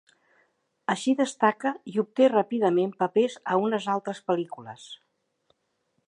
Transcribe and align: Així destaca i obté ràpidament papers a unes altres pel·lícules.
Així 0.93 1.13
destaca 1.19 1.73
i 1.91 1.99
obté 2.03 2.29
ràpidament 2.33 2.93
papers 3.03 3.35
a 3.55 3.59
unes 3.67 3.87
altres 3.97 4.23
pel·lícules. 4.31 4.89